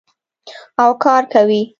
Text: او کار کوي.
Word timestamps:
او 0.81 0.89
کار 1.03 1.23
کوي. 1.33 1.61